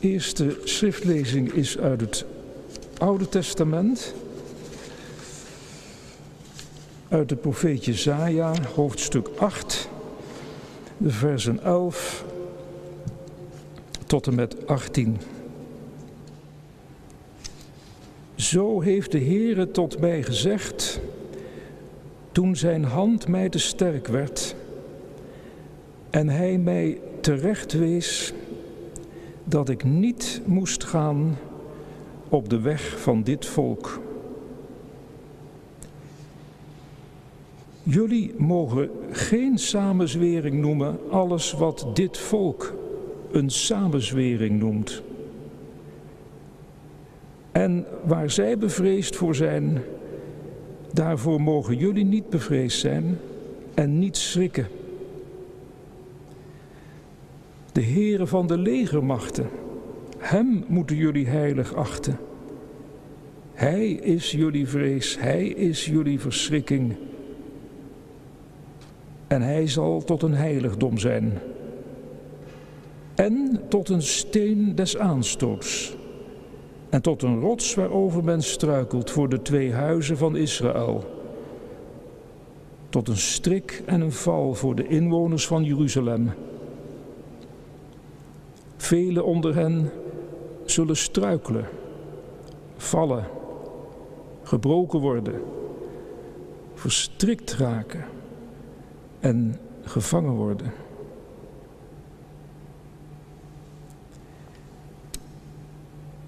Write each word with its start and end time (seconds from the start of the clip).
eerste 0.00 0.56
schriftlezing 0.64 1.52
is 1.52 1.78
uit 1.78 2.00
het 2.00 2.24
Oude 2.98 3.28
Testament. 3.28 4.14
Uit 7.08 7.28
de 7.28 7.36
profeet 7.36 7.84
Jezaja, 7.84 8.54
hoofdstuk 8.74 9.28
8, 9.36 9.88
de 10.96 11.10
versen 11.10 11.62
11 11.62 12.24
tot 14.06 14.26
en 14.26 14.34
met 14.34 14.66
18. 14.66 15.16
Zo 18.34 18.80
heeft 18.80 19.12
de 19.12 19.20
Heere 19.20 19.70
tot 19.70 20.00
mij 20.00 20.22
gezegd, 20.22 21.00
toen 22.32 22.56
zijn 22.56 22.84
hand 22.84 23.28
mij 23.28 23.48
te 23.48 23.58
sterk 23.58 24.06
werd 24.06 24.54
en 26.10 26.28
hij 26.28 26.58
mij 26.58 27.00
terecht 27.20 27.72
wees 27.72 28.32
dat 29.50 29.68
ik 29.68 29.84
niet 29.84 30.40
moest 30.44 30.84
gaan 30.84 31.38
op 32.28 32.48
de 32.48 32.60
weg 32.60 33.00
van 33.00 33.22
dit 33.22 33.46
volk. 33.46 34.00
Jullie 37.82 38.34
mogen 38.36 38.90
geen 39.10 39.58
samenzwering 39.58 40.60
noemen 40.60 40.98
alles 41.10 41.52
wat 41.52 41.86
dit 41.94 42.18
volk 42.18 42.74
een 43.32 43.50
samenzwering 43.50 44.58
noemt. 44.58 45.02
En 47.52 47.86
waar 48.04 48.30
zij 48.30 48.58
bevreesd 48.58 49.16
voor 49.16 49.34
zijn, 49.34 49.82
daarvoor 50.92 51.40
mogen 51.40 51.76
jullie 51.76 52.04
niet 52.04 52.28
bevreesd 52.28 52.78
zijn 52.78 53.18
en 53.74 53.98
niet 53.98 54.16
schrikken. 54.16 54.66
De 57.72 57.82
Heere 57.82 58.26
van 58.26 58.46
de 58.46 58.58
legermachten, 58.58 59.48
Hem 60.18 60.64
moeten 60.68 60.96
jullie 60.96 61.26
heilig 61.26 61.74
achten. 61.74 62.18
Hij 63.52 63.90
is 63.90 64.30
jullie 64.30 64.68
vrees, 64.68 65.18
Hij 65.18 65.46
is 65.46 65.84
jullie 65.84 66.20
verschrikking. 66.20 66.96
En 69.26 69.42
Hij 69.42 69.66
zal 69.68 70.04
tot 70.04 70.22
een 70.22 70.34
heiligdom 70.34 70.98
zijn. 70.98 71.38
En 73.14 73.60
tot 73.68 73.88
een 73.88 74.02
steen 74.02 74.74
des 74.74 74.96
aanstoots. 74.98 75.96
En 76.88 77.02
tot 77.02 77.22
een 77.22 77.40
rots 77.40 77.74
waarover 77.74 78.24
men 78.24 78.42
struikelt 78.42 79.10
voor 79.10 79.28
de 79.28 79.42
twee 79.42 79.72
huizen 79.72 80.16
van 80.16 80.36
Israël. 80.36 81.04
Tot 82.88 83.08
een 83.08 83.16
strik 83.16 83.82
en 83.86 84.00
een 84.00 84.12
val 84.12 84.54
voor 84.54 84.74
de 84.74 84.86
inwoners 84.86 85.46
van 85.46 85.64
Jeruzalem. 85.64 86.30
Velen 88.80 89.24
onder 89.24 89.54
hen 89.54 89.90
zullen 90.64 90.96
struikelen, 90.96 91.68
vallen, 92.76 93.24
gebroken 94.42 95.00
worden, 95.00 95.42
verstrikt 96.74 97.52
raken 97.54 98.04
en 99.20 99.56
gevangen 99.82 100.32
worden. 100.32 100.72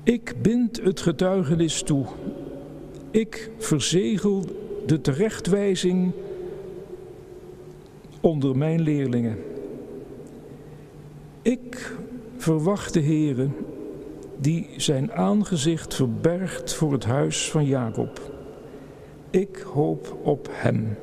Ik 0.03 0.35
bind 0.43 0.83
het 0.83 1.01
getuigenis 1.01 1.83
toe. 1.83 2.07
Ik 3.11 3.51
verzegel 3.59 4.45
de 4.87 5.01
terechtwijzing 5.01 6.13
onder 8.21 8.57
mijn 8.57 8.81
leerlingen. 8.81 9.39
Ik 11.43 12.01
verwacht 12.43 12.93
de 12.93 13.03
Heere 13.03 13.49
die 14.39 14.67
zijn 14.77 15.13
aangezicht 15.13 15.95
verbergt 15.95 16.75
voor 16.75 16.93
het 16.93 17.05
huis 17.05 17.51
van 17.51 17.65
Jacob. 17.65 18.21
Ik 19.31 19.57
hoop 19.57 20.17
op 20.23 20.49
hem. 20.51 20.97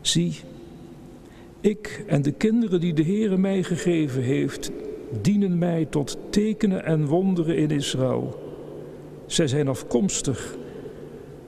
Zie, 0.00 0.34
ik 1.60 2.04
en 2.06 2.22
de 2.22 2.32
kinderen 2.32 2.80
die 2.80 2.94
de 2.94 3.04
Heere 3.04 3.36
mij 3.36 3.62
gegeven 3.62 4.22
heeft, 4.22 4.70
dienen 5.20 5.58
mij 5.58 5.84
tot 5.84 6.18
tekenen 6.30 6.84
en 6.84 7.06
wonderen 7.06 7.56
in 7.56 7.70
Israël. 7.70 8.54
Zij 9.26 9.46
zijn 9.46 9.68
afkomstig 9.68 10.56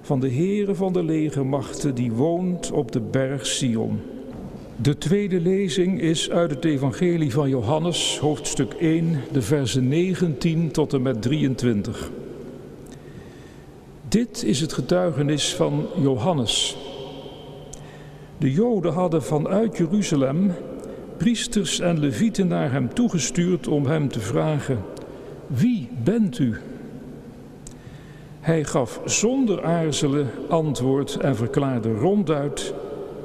van 0.00 0.20
de 0.20 0.30
Heere 0.30 0.74
van 0.74 0.92
de 0.92 1.02
legermachten 1.02 1.94
die 1.94 2.12
woont 2.12 2.72
op 2.72 2.92
de 2.92 3.00
berg 3.00 3.46
Sion. 3.46 4.00
De 4.76 4.98
tweede 4.98 5.40
lezing 5.40 6.00
is 6.00 6.30
uit 6.30 6.50
het 6.50 6.64
Evangelie 6.64 7.32
van 7.32 7.48
Johannes, 7.48 8.18
hoofdstuk 8.18 8.72
1, 8.72 9.20
de 9.32 9.42
versen 9.42 9.88
19 9.88 10.70
tot 10.70 10.92
en 10.92 11.02
met 11.02 11.22
23. 11.22 12.10
Dit 14.08 14.42
is 14.44 14.60
het 14.60 14.72
getuigenis 14.72 15.54
van 15.54 15.86
Johannes. 15.96 16.76
De 18.38 18.52
Joden 18.52 18.92
hadden 18.92 19.22
vanuit 19.22 19.76
Jeruzalem 19.76 20.52
priesters 21.16 21.80
en 21.80 21.98
levieten 21.98 22.46
naar 22.46 22.72
hem 22.72 22.94
toegestuurd 22.94 23.68
om 23.68 23.86
hem 23.86 24.08
te 24.08 24.20
vragen: 24.20 24.78
Wie 25.46 25.88
bent 26.04 26.38
u? 26.38 26.56
Hij 28.40 28.64
gaf 28.64 29.00
zonder 29.04 29.64
aarzelen 29.64 30.30
antwoord 30.48 31.16
en 31.16 31.36
verklaarde 31.36 31.92
ronduit: 31.92 32.74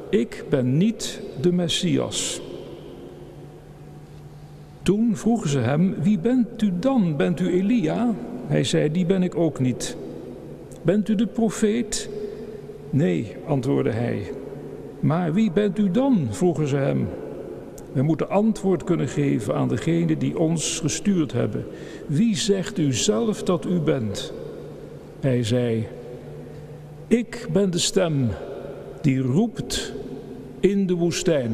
Ik 0.10 0.46
ben 0.50 0.78
niet 0.78 1.28
de 1.42 1.52
Messias. 1.52 2.42
Toen 4.82 5.16
vroegen 5.16 5.50
ze 5.50 5.60
hem: 5.60 5.96
Wie 6.02 6.20
bent 6.20 6.62
u 6.62 6.72
dan? 6.80 7.16
Bent 7.18 7.40
u 7.40 7.50
Elia? 7.52 8.14
Hij 8.48 8.64
zei: 8.64 8.92
Die 8.92 9.06
ben 9.06 9.24
ik 9.24 9.36
ook 9.36 9.60
niet. 9.60 9.98
Bent 10.82 11.10
u 11.10 11.16
de 11.16 11.28
profeet? 11.28 12.10
Nee, 12.90 13.36
antwoordde 13.48 13.92
hij. 13.92 14.32
Maar 15.00 15.34
wie 15.34 15.52
bent 15.52 15.80
u 15.80 15.92
dan? 15.92 16.28
vroegen 16.30 16.68
ze 16.68 16.76
hem. 16.76 17.08
We 17.92 18.02
moeten 18.02 18.30
antwoord 18.30 18.84
kunnen 18.84 19.08
geven 19.08 19.56
aan 19.56 19.68
degene 19.68 20.18
die 20.18 20.40
ons 20.40 20.80
gestuurd 20.80 21.32
hebben. 21.32 21.66
Wie 22.08 22.36
zegt 22.38 22.78
u 22.78 22.94
zelf 22.94 23.44
dat 23.44 23.66
u 23.66 23.80
bent? 23.80 24.34
Hij 25.20 25.44
zei: 25.44 25.88
Ik 27.08 27.48
ben 27.52 27.72
de 27.72 27.78
stem 27.80 28.28
die 29.02 29.22
roept 29.22 29.94
in 30.60 30.88
de 30.88 30.94
woestijn. 30.94 31.54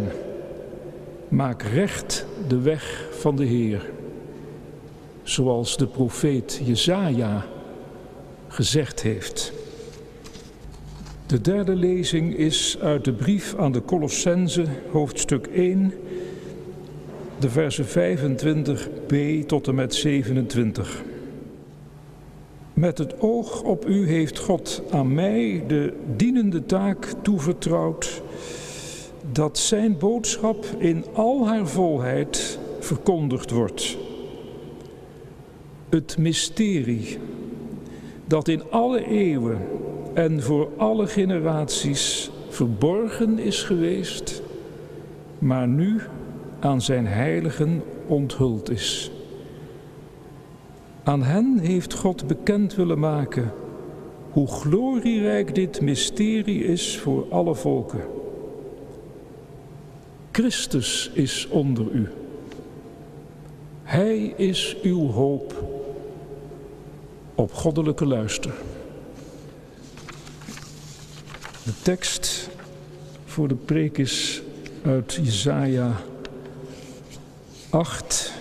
Maak 1.27 1.61
recht 1.61 2.25
de 2.47 2.59
weg 2.59 3.07
van 3.11 3.35
de 3.35 3.45
Heer. 3.45 3.89
Zoals 5.23 5.77
de 5.77 5.87
profeet 5.87 6.61
Jezaja 6.63 7.45
gezegd 8.47 9.01
heeft. 9.01 9.53
De 11.25 11.41
derde 11.41 11.75
lezing 11.75 12.35
is 12.37 12.77
uit 12.81 13.05
de 13.05 13.13
brief 13.13 13.55
aan 13.55 13.71
de 13.71 13.85
Colossense, 13.85 14.65
hoofdstuk 14.91 15.47
1, 15.47 15.93
de 17.39 17.49
versen 17.49 17.85
25b 17.85 19.45
tot 19.45 19.67
en 19.67 19.75
met 19.75 19.93
27. 19.93 21.03
Met 22.73 22.97
het 22.97 23.21
oog 23.21 23.61
op 23.61 23.87
u 23.87 24.07
heeft 24.07 24.39
God 24.39 24.81
aan 24.89 25.13
mij 25.13 25.63
de 25.67 25.93
dienende 26.15 26.65
taak 26.65 27.13
toevertrouwd 27.21 28.21
dat 29.31 29.57
Zijn 29.57 29.97
boodschap 29.97 30.65
in 30.77 31.05
al 31.13 31.47
haar 31.47 31.67
volheid 31.67 32.59
verkondigd 32.79 33.51
wordt. 33.51 33.97
Het 35.89 36.17
mysterie 36.17 37.17
dat 38.25 38.47
in 38.47 38.71
alle 38.71 39.05
eeuwen 39.05 39.59
en 40.13 40.43
voor 40.43 40.69
alle 40.77 41.07
generaties 41.07 42.31
verborgen 42.49 43.39
is 43.39 43.63
geweest, 43.63 44.41
maar 45.39 45.67
nu 45.67 46.01
aan 46.59 46.81
zijn 46.81 47.07
heiligen 47.07 47.83
onthuld 48.07 48.69
is. 48.69 49.11
Aan 51.03 51.23
hen 51.23 51.59
heeft 51.59 51.93
God 51.93 52.27
bekend 52.27 52.75
willen 52.75 52.99
maken 52.99 53.51
hoe 54.31 54.47
glorierijk 54.47 55.55
dit 55.55 55.81
mysterie 55.81 56.63
is 56.63 56.97
voor 56.97 57.25
alle 57.29 57.55
volken. 57.55 58.01
Christus 60.35 61.09
is 61.13 61.47
onder 61.47 61.91
u. 61.91 62.09
Hij 63.83 64.33
is 64.37 64.75
uw 64.81 65.11
hoop 65.11 65.63
op 67.35 67.53
goddelijke 67.53 68.05
luister. 68.05 68.53
De 71.63 71.73
tekst 71.81 72.49
voor 73.25 73.47
de 73.47 73.55
preek 73.55 73.97
is 73.97 74.41
uit 74.83 75.13
Jesaja 75.13 76.01
8, 77.69 78.33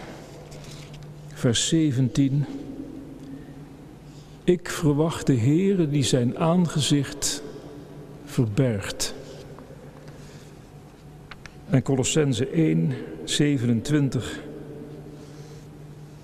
vers 1.35 1.69
17. 1.69 2.44
Ik 4.44 4.69
verwacht 4.69 5.26
de 5.26 5.37
Heere 5.37 5.88
die 5.88 6.05
zijn 6.05 6.38
aangezicht 6.38 7.43
verbergt. 8.25 9.13
En 11.75 11.82
Colossense 11.82 12.47
1, 12.47 12.93
27. 13.25 14.41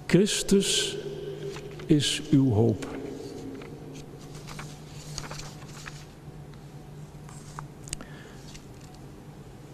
Christus 0.07 0.97
is 1.87 2.23
uw 2.31 2.51
hoop. 2.51 2.87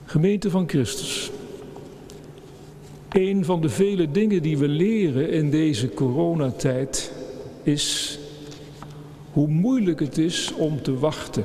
Gemeente 0.04 0.50
van 0.50 0.68
Christus. 0.68 1.30
Een 3.08 3.44
van 3.44 3.60
de 3.60 3.68
vele 3.68 4.10
dingen 4.10 4.42
die 4.42 4.58
we 4.58 4.68
leren 4.68 5.30
in 5.30 5.50
deze 5.50 5.88
coronatijd 5.88 7.12
is 7.62 8.18
hoe 9.32 9.48
moeilijk 9.48 10.00
het 10.00 10.18
is 10.18 10.52
om 10.54 10.82
te 10.82 10.98
wachten. 10.98 11.44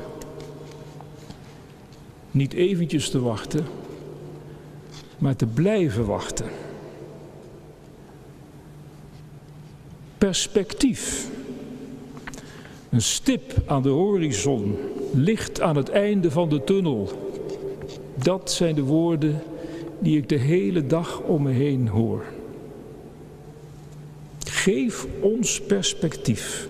Niet 2.31 2.53
eventjes 2.53 3.09
te 3.09 3.19
wachten, 3.19 3.65
maar 5.21 5.35
te 5.35 5.45
blijven 5.45 6.05
wachten. 6.05 6.45
Perspectief. 10.17 11.29
Een 12.89 13.01
stip 13.01 13.53
aan 13.65 13.81
de 13.81 13.89
horizon, 13.89 14.77
licht 15.13 15.61
aan 15.61 15.75
het 15.75 15.89
einde 15.89 16.31
van 16.31 16.49
de 16.49 16.63
tunnel. 16.63 17.09
Dat 18.15 18.51
zijn 18.51 18.75
de 18.75 18.83
woorden 18.83 19.41
die 19.99 20.17
ik 20.17 20.29
de 20.29 20.37
hele 20.37 20.87
dag 20.87 21.19
om 21.19 21.43
me 21.43 21.51
heen 21.51 21.87
hoor. 21.87 22.23
Geef 24.39 25.07
ons 25.19 25.61
perspectief. 25.61 26.67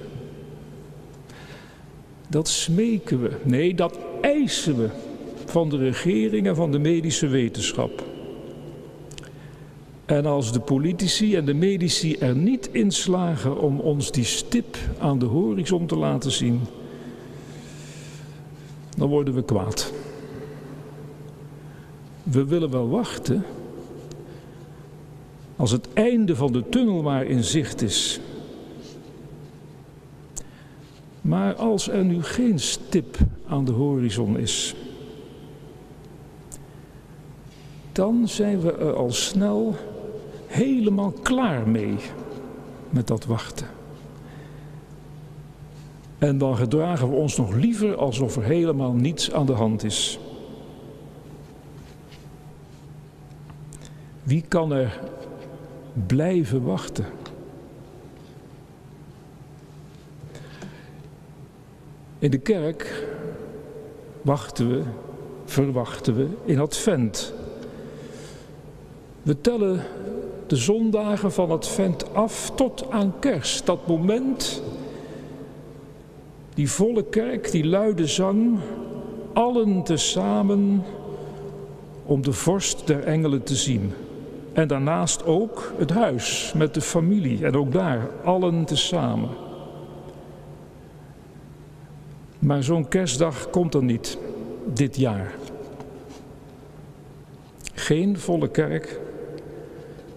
Dat 2.28 2.48
smeken 2.48 3.22
we, 3.22 3.32
nee, 3.44 3.76
dat 3.76 3.98
eisen 4.22 4.78
we 4.78 4.90
van 5.46 5.70
de 5.70 5.78
regering 5.78 6.48
en 6.48 6.56
van 6.56 6.72
de 6.72 6.80
medische 6.80 7.28
wetenschap. 7.28 8.10
En 10.12 10.26
als 10.26 10.52
de 10.52 10.60
politici 10.60 11.36
en 11.36 11.46
de 11.46 11.54
medici 11.54 12.16
er 12.16 12.36
niet 12.36 12.70
in 12.72 12.92
slagen 12.92 13.60
om 13.60 13.80
ons 13.80 14.12
die 14.12 14.24
stip 14.24 14.78
aan 15.00 15.20
de 15.20 15.26
horizon 15.26 15.86
te 15.86 15.96
laten 15.96 16.32
zien, 16.32 16.62
dan 18.98 19.10
worden 19.10 19.34
we 19.34 19.44
kwaad. 19.44 19.94
We 22.24 22.46
willen 22.46 22.72
wel 22.72 22.90
wachten 22.90 23.44
als 25.56 25.72
het 25.72 25.94
einde 25.94 26.36
van 26.36 26.52
de 26.52 26.70
tunnel 26.70 27.02
maar 27.02 27.26
in 27.26 27.44
zicht 27.44 27.82
is. 27.82 28.20
Maar 31.22 31.56
als 31.56 31.90
er 31.90 32.04
nu 32.04 32.24
geen 32.24 32.60
stip 32.60 33.18
aan 33.48 33.66
de 33.66 33.72
horizon 33.72 34.38
is, 34.38 34.76
dan 37.92 38.28
zijn 38.28 38.62
we 38.62 38.72
er 38.72 38.94
al 38.94 39.12
snel 39.12 39.76
helemaal 40.52 41.12
klaar 41.12 41.68
mee 41.68 41.96
met 42.90 43.08
dat 43.08 43.26
wachten. 43.26 43.68
En 46.18 46.38
dan 46.38 46.56
gedragen 46.56 47.10
we 47.10 47.16
ons 47.16 47.38
nog 47.38 47.54
liever 47.54 47.96
alsof 47.96 48.36
er 48.36 48.44
helemaal 48.44 48.94
niets 48.94 49.32
aan 49.32 49.46
de 49.46 49.54
hand 49.54 49.84
is. 49.84 50.20
Wie 54.24 54.44
kan 54.48 54.74
er 54.74 55.00
blijven 56.08 56.64
wachten? 56.64 57.06
In 62.20 62.32
de 62.32 62.40
kerk 62.40 63.08
wachten 64.22 64.70
we, 64.70 64.84
verwachten 65.46 66.16
we 66.16 66.28
in 66.46 66.60
Advent. 66.60 67.34
We 69.22 69.42
tellen 69.42 69.84
de 70.52 70.58
zondagen 70.58 71.32
van 71.32 71.52
Advent 71.52 72.14
af 72.14 72.52
tot 72.56 72.86
aan 72.90 73.14
kerst. 73.20 73.66
Dat 73.66 73.88
moment, 73.88 74.62
die 76.54 76.72
volle 76.72 77.04
kerk, 77.04 77.52
die 77.52 77.66
luide 77.66 78.08
zang, 78.08 78.60
allen 79.34 79.84
tezamen 79.84 80.84
om 82.06 82.22
de 82.22 82.34
vorst 82.34 82.88
der 82.88 83.04
engelen 83.04 83.44
te 83.44 83.56
zien. 83.56 83.94
En 84.54 84.68
daarnaast 84.68 85.26
ook 85.26 85.74
het 85.78 85.90
huis 85.90 86.54
met 86.56 86.74
de 86.74 86.82
familie 86.82 87.46
en 87.46 87.56
ook 87.56 87.72
daar 87.72 88.10
allen 88.24 88.66
tezamen. 88.66 89.30
Maar 92.40 92.64
zo'n 92.64 92.88
kerstdag 92.88 93.50
komt 93.50 93.74
er 93.74 93.84
niet 93.84 94.18
dit 94.74 94.98
jaar. 94.98 95.34
Geen 97.74 98.20
volle 98.20 98.50
kerk, 98.50 99.00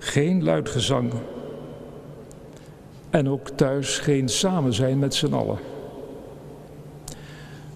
geen 0.05 0.43
luid 0.43 0.69
gezang 0.69 1.13
en 3.11 3.29
ook 3.29 3.49
thuis 3.49 3.99
geen 3.99 4.29
samen 4.29 4.73
zijn 4.73 4.99
met 4.99 5.15
z'n 5.15 5.33
allen. 5.33 5.59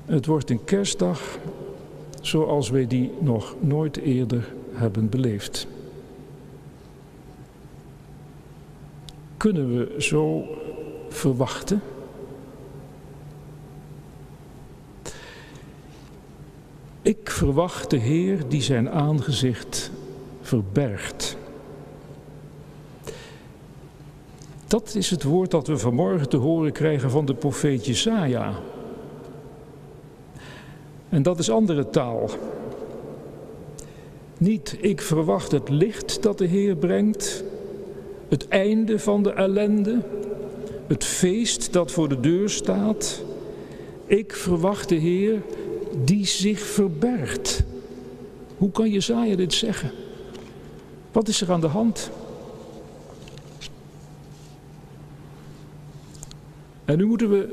Het 0.04 0.26
wordt 0.26 0.50
een 0.50 0.64
kerstdag 0.64 1.38
zoals 2.20 2.70
wij 2.70 2.86
die 2.86 3.12
nog 3.20 3.54
nooit 3.60 3.96
eerder 3.96 4.52
hebben 4.72 5.08
beleefd. 5.08 5.66
Kunnen 9.36 9.76
we 9.76 10.02
zo 10.02 10.44
verwachten? 11.08 11.82
Ik 17.02 17.30
verwacht 17.30 17.90
de 17.90 17.96
Heer 17.96 18.48
die 18.48 18.62
zijn 18.62 18.90
aangezicht 18.90 19.90
verbergt. 20.40 21.36
Dat 24.68 24.94
is 24.94 25.10
het 25.10 25.22
woord 25.22 25.50
dat 25.50 25.66
we 25.66 25.78
vanmorgen 25.78 26.28
te 26.28 26.36
horen 26.36 26.72
krijgen 26.72 27.10
van 27.10 27.24
de 27.24 27.34
profeet 27.34 27.86
Jesaja. 27.86 28.52
En 31.08 31.22
dat 31.22 31.38
is 31.38 31.50
andere 31.50 31.90
taal. 31.90 32.30
Niet 34.38 34.76
ik 34.80 35.00
verwacht 35.00 35.52
het 35.52 35.68
licht 35.68 36.22
dat 36.22 36.38
de 36.38 36.46
Heer 36.46 36.76
brengt, 36.76 37.44
het 38.28 38.48
einde 38.48 38.98
van 38.98 39.22
de 39.22 39.32
ellende, 39.32 40.00
het 40.86 41.04
feest 41.04 41.72
dat 41.72 41.90
voor 41.90 42.08
de 42.08 42.20
deur 42.20 42.50
staat. 42.50 43.22
Ik 44.06 44.32
verwacht 44.32 44.88
de 44.88 44.94
Heer 44.94 45.42
die 46.04 46.26
zich 46.26 46.60
verbergt. 46.60 47.64
Hoe 48.56 48.70
kan 48.70 48.90
Jezaja 48.90 49.36
dit 49.36 49.52
zeggen? 49.52 49.90
Wat 51.12 51.28
is 51.28 51.40
er 51.40 51.52
aan 51.52 51.60
de 51.60 51.66
hand? 51.66 52.10
En 56.88 56.98
nu 56.98 57.06
moeten 57.06 57.30
we 57.30 57.48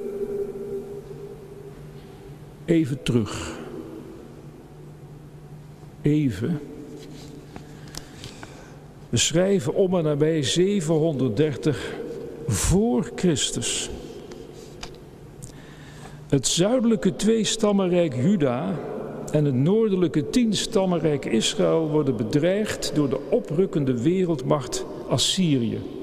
even 2.65 3.03
terug. 3.03 3.59
Even. 6.01 6.59
We 9.09 9.17
schrijven 9.17 9.73
om 9.73 9.97
en 9.97 10.03
nabij 10.03 10.43
730 10.43 11.95
voor 12.47 13.11
Christus. 13.15 13.89
Het 16.27 16.47
zuidelijke 16.47 17.15
tweestammenrijk 17.15 18.15
Juda 18.15 18.79
en 19.31 19.45
het 19.45 19.55
noordelijke 19.55 20.29
tienstammenrijk 20.29 21.25
Israël 21.25 21.89
worden 21.89 22.17
bedreigd 22.17 22.91
door 22.95 23.09
de 23.09 23.19
oprukkende 23.29 24.01
wereldmacht 24.01 24.85
Assyrië. 25.09 25.94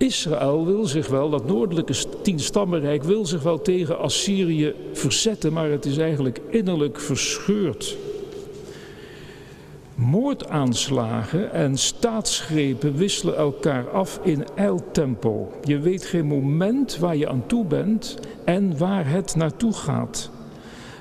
Israël 0.00 0.66
wil 0.66 0.86
zich 0.86 1.08
wel, 1.08 1.30
dat 1.30 1.46
noordelijke 1.46 1.94
tienstammenrijk 2.22 3.02
wil 3.02 3.26
zich 3.26 3.42
wel 3.42 3.62
tegen 3.62 3.98
Assyrië 3.98 4.74
verzetten, 4.92 5.52
maar 5.52 5.70
het 5.70 5.84
is 5.84 5.98
eigenlijk 5.98 6.40
innerlijk 6.48 7.00
verscheurd. 7.00 7.96
Moordaanslagen 9.94 11.52
en 11.52 11.78
staatsgrepen 11.78 12.96
wisselen 12.96 13.36
elkaar 13.36 13.90
af 13.90 14.20
in 14.22 14.44
eiltempo. 14.54 15.52
Je 15.64 15.78
weet 15.78 16.04
geen 16.04 16.26
moment 16.26 16.98
waar 16.98 17.16
je 17.16 17.28
aan 17.28 17.46
toe 17.46 17.64
bent 17.64 18.18
en 18.44 18.78
waar 18.78 19.10
het 19.10 19.36
naartoe 19.36 19.72
gaat. 19.72 20.30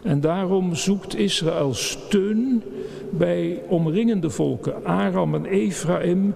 En 0.03 0.21
daarom 0.21 0.75
zoekt 0.75 1.15
Israël 1.15 1.73
steun 1.73 2.63
bij 3.09 3.61
omringende 3.67 4.29
volken, 4.29 4.85
Aram 4.85 5.35
en 5.35 5.45
Ephraim, 5.45 6.33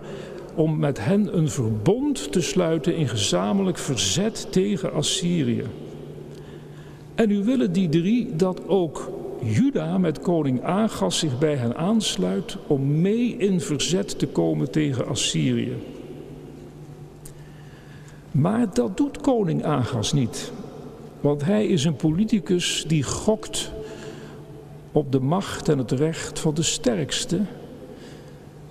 om 0.55 0.77
met 0.77 1.05
hen 1.05 1.38
een 1.38 1.50
verbond 1.50 2.31
te 2.31 2.41
sluiten 2.41 2.95
in 2.95 3.07
gezamenlijk 3.07 3.77
verzet 3.77 4.48
tegen 4.50 4.93
Assyrië. 4.93 5.63
En 7.15 7.27
nu 7.27 7.43
willen 7.43 7.72
die 7.72 7.89
drie 7.89 8.36
dat 8.36 8.67
ook 8.67 9.12
Juda 9.43 9.98
met 9.98 10.19
koning 10.19 10.63
Agas 10.63 11.19
zich 11.19 11.39
bij 11.39 11.55
hen 11.55 11.75
aansluit 11.75 12.57
om 12.67 13.01
mee 13.01 13.38
in 13.38 13.62
verzet 13.62 14.19
te 14.19 14.27
komen 14.27 14.72
tegen 14.72 15.07
Assyrië. 15.07 15.74
Maar 18.31 18.74
dat 18.74 18.98
doet 18.98 19.22
koning 19.22 19.63
Agas 19.63 20.13
niet, 20.13 20.51
want 21.22 21.45
hij 21.45 21.67
is 21.67 21.86
een 21.86 21.95
politicus 21.95 22.86
die 22.88 23.03
gokt 23.03 23.72
op 24.91 25.12
de 25.12 25.19
macht 25.19 25.69
en 25.69 25.77
het 25.77 25.91
recht 25.91 26.39
van 26.39 26.53
de 26.53 26.63
sterkste 26.63 27.39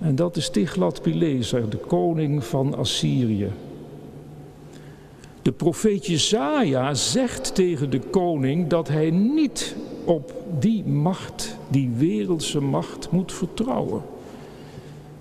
En 0.03 0.15
dat 0.15 0.35
is 0.35 0.49
Tiglat-Pileser, 0.49 1.69
de 1.69 1.77
koning 1.77 2.43
van 2.43 2.75
Assyrië. 2.75 3.51
De 5.41 5.51
profeet 5.51 6.05
Jezaja 6.05 6.93
zegt 6.93 7.55
tegen 7.55 7.89
de 7.89 7.99
koning 7.99 8.67
dat 8.67 8.87
hij 8.87 9.11
niet 9.11 9.75
op 10.05 10.33
die 10.59 10.83
macht, 10.83 11.57
die 11.67 11.91
wereldse 11.97 12.59
macht, 12.59 13.11
moet 13.11 13.33
vertrouwen. 13.33 14.01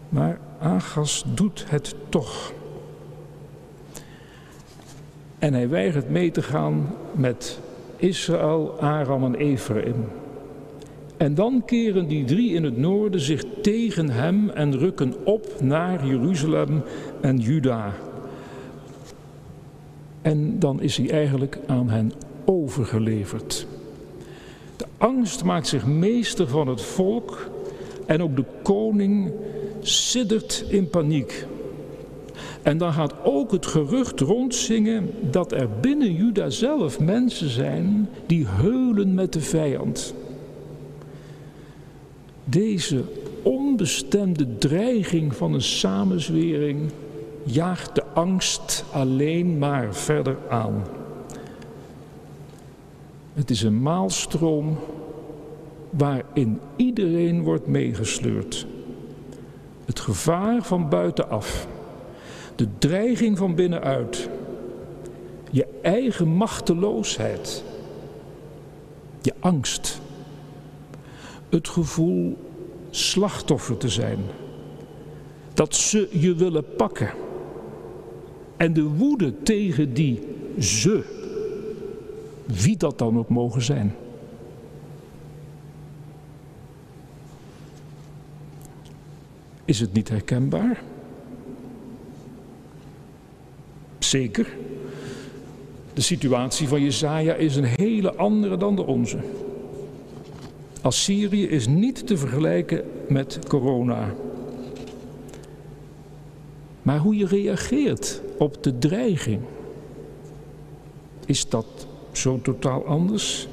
Maar 0.09 0.41
Agas 0.61 1.25
doet 1.35 1.65
het 1.69 1.95
toch. 2.09 2.53
En 5.39 5.53
hij 5.53 5.69
weigert 5.69 6.11
mee 6.11 6.31
te 6.31 6.43
gaan 6.43 6.95
met 7.13 7.59
Israël, 7.97 8.81
Aram 8.81 9.25
en 9.25 9.35
Ephraim. 9.35 10.05
En 11.23 11.35
dan 11.35 11.63
keren 11.65 12.09
die 12.09 12.25
drie 12.25 12.55
in 12.55 12.65
het 12.65 12.77
noorden 12.77 13.21
zich 13.21 13.45
tegen 13.61 14.11
hem 14.11 14.49
en 14.49 14.79
rukken 14.79 15.15
op 15.25 15.61
naar 15.61 16.07
Jeruzalem 16.07 16.83
en 17.21 17.39
Juda. 17.39 17.93
En 20.23 20.59
dan 20.59 20.81
is 20.81 20.97
hij 20.97 21.11
eigenlijk 21.11 21.59
aan 21.67 21.89
hen 21.89 22.13
overgeleverd. 22.45 23.67
De 24.77 24.85
angst 24.99 25.45
maakt 25.45 25.67
zich 25.67 25.87
meester 25.87 26.49
van 26.49 26.69
het 26.69 26.83
volk 26.83 27.51
en 28.07 28.23
ook 28.23 28.37
de 28.37 28.45
koning 28.63 29.33
siddert 29.81 30.65
in 30.69 30.89
paniek. 30.89 31.47
En 32.63 32.79
dan 32.79 32.93
gaat 32.93 33.15
ook 33.25 33.53
het 33.53 33.67
gerucht 33.67 34.21
rondzingen 34.21 35.11
dat 35.31 35.53
er 35.53 35.69
binnen 35.81 36.15
Juda 36.15 36.51
zelf 36.51 37.01
mensen 37.01 37.49
zijn 37.49 38.09
die 38.27 38.47
heulen 38.47 39.15
met 39.15 39.33
de 39.33 39.41
vijand. 39.41 40.15
Deze 42.45 43.05
onbestemde 43.43 44.59
dreiging 44.59 45.37
van 45.37 45.55
een 45.55 45.63
samenzwering 45.63 46.91
jaagt 47.45 47.95
de 47.95 48.05
angst 48.05 48.85
alleen 48.93 49.59
maar 49.59 49.95
verder 49.95 50.37
aan. 50.49 50.85
Het 53.35 53.51
is 53.51 53.63
een 53.63 53.83
maalstroom 53.83 54.79
waarin 55.91 56.61
iedereen 56.77 57.43
wordt 57.43 57.67
meegesleurd. 57.67 58.67
Het 59.85 60.01
gevaar 60.01 60.63
van 60.63 60.89
buitenaf, 60.89 61.67
de 62.57 62.67
dreiging 62.79 63.39
van 63.39 63.55
binnenuit, 63.55 64.29
je 65.51 65.67
eigen 65.83 66.29
machteloosheid, 66.29 67.65
je 69.23 69.33
angst, 69.41 70.01
het 71.53 71.69
gevoel 71.69 72.37
slachtoffer 72.91 73.77
te 73.77 73.89
zijn, 73.89 74.19
dat 75.55 75.75
ze 75.75 76.09
je 76.11 76.35
willen 76.35 76.65
pakken 76.77 77.11
en 78.57 78.73
de 78.73 78.83
woede 78.83 79.43
tegen 79.43 79.95
die 79.95 80.21
ze, 80.59 81.05
wie 82.47 82.77
dat 82.77 82.99
dan 82.99 83.19
ook 83.19 83.29
mogen 83.29 83.63
zijn. 83.63 83.95
Is 89.65 89.81
het 89.81 89.93
niet 89.93 90.09
herkenbaar? 90.09 90.83
Zeker. 93.99 94.57
De 95.95 96.01
situatie 96.01 96.69
van 96.69 96.83
Jezaja 96.83 97.35
is 97.35 97.57
een 97.57 97.65
hele 97.77 98.15
andere 98.15 98.57
dan 98.57 98.77
de 98.77 98.83
onze. 98.83 99.19
Assyrië 100.83 101.49
is 101.49 101.67
niet 101.67 102.07
te 102.07 102.17
vergelijken 102.17 102.85
met 103.09 103.39
corona. 103.49 104.15
Maar 106.83 106.99
hoe 106.99 107.17
je 107.17 107.27
reageert 107.27 108.21
op 108.39 108.63
de 108.63 108.79
dreiging, 108.79 109.41
is 111.27 111.49
dat 111.49 111.67
zo 112.13 112.41
totaal 112.41 112.87
anders? 112.87 113.49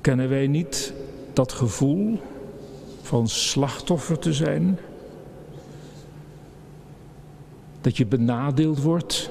Kennen 0.00 0.28
wij 0.28 0.46
niet 0.46 0.92
dat 1.32 1.52
gevoel 1.52 2.18
van 3.02 3.28
slachtoffer 3.28 4.18
te 4.18 4.32
zijn? 4.32 4.78
Dat 7.80 7.96
je 7.96 8.06
benadeeld 8.06 8.82
wordt? 8.82 9.30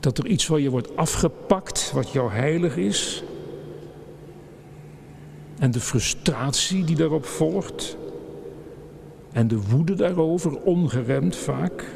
Dat 0.00 0.18
er 0.18 0.26
iets 0.26 0.46
van 0.46 0.62
je 0.62 0.70
wordt 0.70 0.96
afgepakt 0.96 1.92
wat 1.94 2.10
jou 2.10 2.30
heilig 2.30 2.76
is? 2.76 3.22
En 5.62 5.70
de 5.70 5.80
frustratie 5.80 6.84
die 6.84 6.96
daarop 6.96 7.24
volgt? 7.24 7.96
En 9.32 9.48
de 9.48 9.60
woede 9.60 9.94
daarover, 9.94 10.60
ongeremd 10.62 11.36
vaak. 11.36 11.86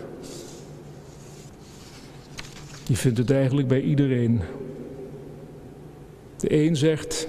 Je 2.87 2.97
vindt 2.97 3.19
het 3.19 3.31
eigenlijk 3.31 3.69
bij 3.69 3.81
iedereen. 3.81 4.41
De 6.37 6.65
een 6.65 6.77
zegt, 6.77 7.29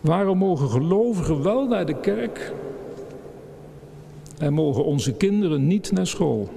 waarom 0.00 0.38
mogen 0.38 0.68
gelovigen 0.68 1.42
wel 1.42 1.66
naar 1.66 1.86
de 1.86 2.00
kerk 2.00 2.52
en 4.38 4.52
mogen 4.52 4.84
onze 4.84 5.12
kinderen 5.12 5.66
niet 5.66 5.92
naar 5.92 6.06
school? 6.06 6.48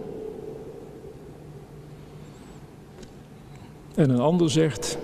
En 3.95 4.09
een 4.09 4.19
ander 4.19 4.49
zegt, 4.49 4.97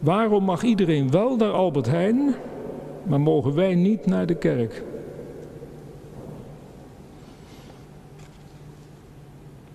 waarom 0.00 0.44
mag 0.44 0.62
iedereen 0.62 1.10
wel 1.10 1.36
naar 1.36 1.52
Albert 1.52 1.86
Heijn, 1.86 2.34
maar 3.02 3.20
mogen 3.20 3.54
wij 3.54 3.74
niet 3.74 4.06
naar 4.06 4.26
de 4.26 4.34
kerk? 4.34 4.82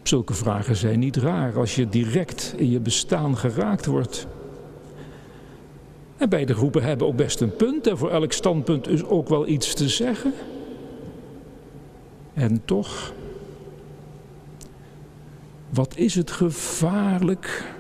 Zulke 0.03 0.33
vragen 0.33 0.75
zijn 0.75 0.99
niet 0.99 1.15
raar 1.15 1.57
als 1.57 1.75
je 1.75 1.89
direct 1.89 2.53
in 2.57 2.69
je 2.69 2.79
bestaan 2.79 3.37
geraakt 3.37 3.85
wordt. 3.85 4.27
En 6.17 6.29
beide 6.29 6.53
groepen 6.53 6.83
hebben 6.83 7.07
ook 7.07 7.15
best 7.15 7.41
een 7.41 7.55
punt 7.55 7.87
en 7.87 7.97
voor 7.97 8.09
elk 8.09 8.31
standpunt 8.31 8.87
is 8.87 9.03
ook 9.03 9.29
wel 9.29 9.47
iets 9.47 9.73
te 9.73 9.89
zeggen. 9.89 10.33
En 12.33 12.61
toch, 12.65 13.13
wat 15.69 15.97
is 15.97 16.15
het 16.15 16.31
gevaarlijk 16.31 17.73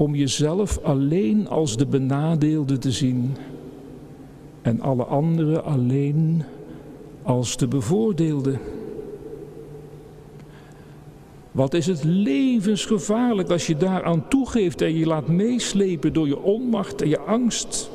om 0.00 0.14
jezelf 0.14 0.78
alleen 0.82 1.48
als 1.48 1.76
de 1.76 1.86
benadeelde 1.86 2.78
te 2.78 2.90
zien 2.90 3.36
en 4.62 4.80
alle 4.80 5.04
anderen 5.04 5.64
alleen 5.64 6.42
als 7.22 7.56
de 7.56 7.68
bevoordeelde. 7.68 8.58
Wat 11.50 11.74
is 11.74 11.86
het 11.86 12.04
levensgevaarlijk 12.04 13.50
als 13.50 13.66
je 13.66 13.76
daaraan 13.76 14.28
toegeeft 14.28 14.80
en 14.80 14.96
je 14.96 15.06
laat 15.06 15.28
meeslepen 15.28 16.12
door 16.12 16.26
je 16.26 16.42
onmacht 16.42 17.02
en 17.02 17.08
je 17.08 17.20
angst. 17.20 17.90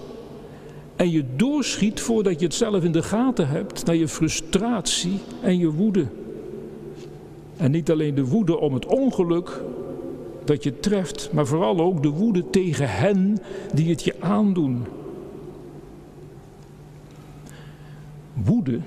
En 0.96 1.12
je 1.12 1.24
doorschiet 1.36 2.02
voordat 2.02 2.40
je 2.40 2.46
het 2.46 2.56
zelf 2.56 2.84
in 2.84 2.92
de 2.92 3.04
gaten 3.04 3.48
hebt 3.48 3.86
naar 3.86 3.96
je 3.96 4.08
frustratie 4.08 5.20
en 5.42 5.58
je 5.58 5.72
woede. 5.72 6.06
En 7.58 7.72
niet 7.72 7.92
alleen 7.92 8.16
de 8.16 8.26
woede 8.26 8.60
om 8.60 8.74
het 8.74 8.86
ongeluk 8.86 9.62
dat 10.46 10.64
je 10.64 10.80
treft, 10.80 11.30
maar 11.32 11.46
vooral 11.46 11.80
ook 11.80 12.04
de 12.04 12.10
woede 12.10 12.50
tegen 12.50 12.90
hen 12.90 13.38
die 13.74 13.90
het 13.90 14.04
je 14.04 14.16
aandoen. 14.20 14.86
Woede, 18.34 18.80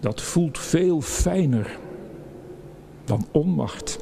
dat 0.00 0.22
voelt 0.22 0.58
veel 0.58 1.00
fijner 1.00 1.78
dan 3.04 3.26
onmacht. 3.30 3.98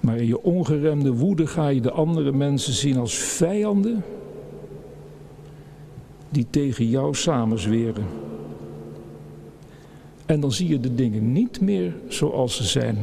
Maar 0.00 0.16
in 0.16 0.26
je 0.26 0.42
ongeremde 0.42 1.12
woede 1.12 1.46
ga 1.46 1.68
je 1.68 1.80
de 1.80 1.90
andere 1.90 2.32
mensen 2.32 2.72
zien 2.72 2.96
als 2.96 3.14
vijanden 3.14 4.04
die 6.28 6.46
tegen 6.50 6.88
jou 6.88 7.14
samenzweren. 7.14 8.29
En 10.30 10.40
dan 10.40 10.52
zie 10.52 10.68
je 10.68 10.80
de 10.80 10.94
dingen 10.94 11.32
niet 11.32 11.60
meer 11.60 11.94
zoals 12.08 12.56
ze 12.56 12.64
zijn. 12.64 12.98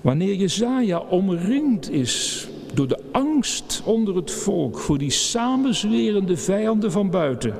Wanneer 0.00 0.34
Jezaja 0.34 0.98
omringd 0.98 1.90
is 1.90 2.48
door 2.74 2.88
de 2.88 2.98
angst 3.12 3.82
onder 3.84 4.16
het 4.16 4.30
volk 4.30 4.78
voor 4.78 4.98
die 4.98 5.10
samenzwerende 5.10 6.36
vijanden 6.36 6.92
van 6.92 7.10
buiten. 7.10 7.54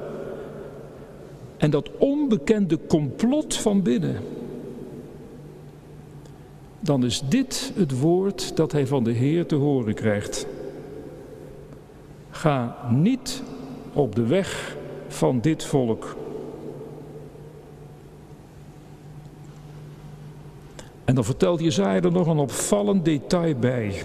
En 1.57 1.71
dat 1.71 1.91
onbekende 1.99 2.79
complot 2.89 3.57
van 3.57 3.83
binnen. 3.83 4.17
Dan 6.81 7.05
is 7.05 7.23
dit 7.29 7.73
het 7.77 8.01
woord 8.01 8.57
dat 8.57 8.73
hij 8.73 8.87
van 8.87 9.05
de 9.05 9.13
Heer 9.13 9.47
te 9.47 9.55
horen 9.55 9.95
krijgt. 9.95 10.47
Ga 12.31 12.77
niet 12.91 13.43
op 13.93 14.15
de 14.15 14.27
weg 14.27 14.76
van 15.17 15.41
dit 15.41 15.65
volk. 15.65 16.17
En 21.05 21.15
dan 21.15 21.25
vertelt 21.25 21.61
Jezaja 21.61 22.01
er 22.01 22.13
nog 22.13 22.27
een 22.27 22.39
opvallend 22.39 23.05
detail 23.05 23.55
bij. 23.55 24.03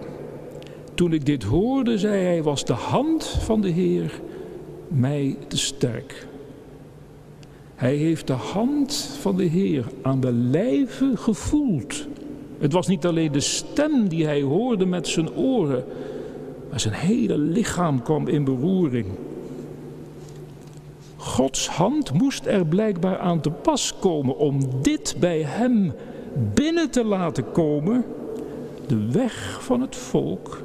Toen 0.93 1.13
ik 1.13 1.25
dit 1.25 1.43
hoorde, 1.43 1.97
zei 1.97 2.23
hij, 2.23 2.43
was 2.43 2.65
de 2.65 2.73
hand 2.73 3.25
van 3.25 3.61
de 3.61 3.69
Heer 3.69 4.21
mij 4.87 5.37
te 5.47 5.57
sterk. 5.57 6.27
Hij 7.75 7.95
heeft 7.95 8.27
de 8.27 8.33
hand 8.33 8.93
van 9.19 9.37
de 9.37 9.43
Heer 9.43 9.85
aan 10.01 10.19
de 10.19 10.31
lijve 10.31 11.11
gevoeld. 11.15 12.07
Het 12.59 12.73
was 12.73 12.87
niet 12.87 13.05
alleen 13.05 13.31
de 13.31 13.39
stem 13.39 14.07
die 14.07 14.25
hij 14.25 14.41
hoorde 14.41 14.85
met 14.85 15.07
zijn 15.07 15.33
oren, 15.33 15.83
maar 16.69 16.79
zijn 16.79 16.93
hele 16.93 17.37
lichaam 17.37 18.01
kwam 18.01 18.27
in 18.27 18.43
beroering. 18.43 19.05
Gods 21.31 21.69
hand 21.69 22.13
moest 22.13 22.45
er 22.45 22.65
blijkbaar 22.65 23.19
aan 23.19 23.41
te 23.41 23.49
pas 23.49 23.93
komen 23.99 24.37
om 24.37 24.59
dit 24.81 25.15
bij 25.19 25.41
hem 25.41 25.93
binnen 26.53 26.89
te 26.89 27.03
laten 27.03 27.51
komen. 27.51 28.05
De 28.87 29.11
weg 29.11 29.57
van 29.63 29.81
het 29.81 29.95
volk 29.95 30.63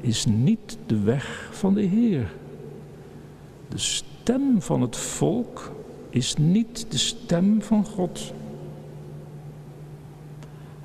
is 0.00 0.26
niet 0.26 0.78
de 0.86 1.00
weg 1.00 1.48
van 1.52 1.74
de 1.74 1.80
Heer. 1.80 2.32
De 3.68 3.78
stem 3.78 4.62
van 4.62 4.80
het 4.80 4.96
volk 4.96 5.72
is 6.08 6.36
niet 6.36 6.86
de 6.88 6.98
stem 6.98 7.62
van 7.62 7.84
God. 7.84 8.32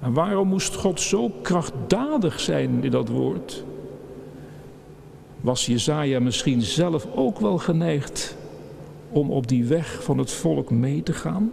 En 0.02 0.14
waarom 0.14 0.48
moest 0.48 0.76
God 0.76 1.02
zo 1.02 1.32
krachtdadig 1.42 2.40
zijn 2.40 2.84
in 2.84 2.92
dat 2.92 3.10
woord? 3.10 3.64
Was 5.42 5.66
Jezaja 5.66 6.20
misschien 6.20 6.62
zelf 6.62 7.08
ook 7.16 7.40
wel 7.40 7.58
geneigd 7.58 8.36
om 9.16 9.32
op 9.32 9.48
die 9.48 9.66
weg 9.66 10.04
van 10.04 10.18
het 10.18 10.32
volk 10.32 10.70
mee 10.70 11.04
te 11.04 11.14
gaan? 11.14 11.52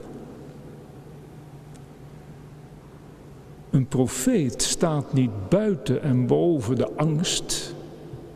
Een 3.71 3.87
profeet 3.87 4.63
staat 4.63 5.13
niet 5.13 5.49
buiten 5.49 6.03
en 6.03 6.27
boven 6.27 6.77
de 6.77 6.93
angst 6.97 7.75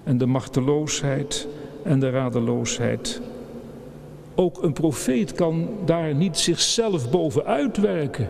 en 0.04 0.18
de 0.18 0.26
machteloosheid 0.26 1.49
en 1.83 2.00
de 2.00 2.11
radeloosheid. 2.11 3.21
Ook 4.35 4.62
een 4.62 4.73
profeet 4.73 5.33
kan 5.33 5.68
daar 5.85 6.14
niet 6.14 6.38
zichzelf 6.38 7.11
bovenuit 7.11 7.76
werken. 7.76 8.28